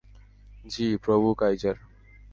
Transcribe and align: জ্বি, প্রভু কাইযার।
জ্বি, 0.65 0.87
প্রভু 0.97 1.27
কাইযার। 1.33 1.77